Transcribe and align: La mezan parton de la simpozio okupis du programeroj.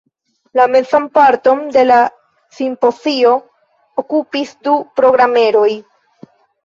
La 0.59 0.63
mezan 0.75 1.03
parton 1.17 1.59
de 1.75 1.83
la 1.89 1.99
simpozio 2.59 3.35
okupis 4.05 4.55
du 4.69 4.75
programeroj. 5.01 5.69